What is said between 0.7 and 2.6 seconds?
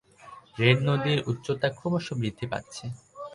নদীর উচ্চতা ক্রমশ বৃদ্ধি